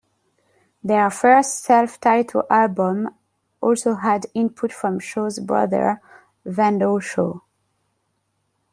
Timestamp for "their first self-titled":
0.83-2.45